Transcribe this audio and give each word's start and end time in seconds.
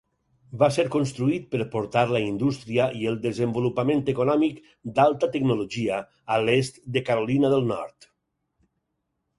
Va 0.61 0.67
ser 0.75 0.83
construït 0.93 1.43
per 1.51 1.67
portar 1.75 2.05
la 2.13 2.21
indústria 2.29 2.87
i 3.01 3.05
el 3.11 3.19
desenvolupament 3.27 4.01
econòmic 4.15 4.59
d'alta 4.97 5.31
tecnologia 5.37 6.01
a 6.39 6.43
l'est 6.49 6.85
de 6.97 7.07
Carolina 7.11 7.55
del 7.57 7.73
Nord. 7.77 8.11